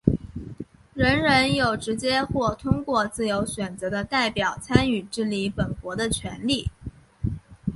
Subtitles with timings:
[0.95, 6.71] 人人有直接或通过自由选择的代表参与治理本国的权利。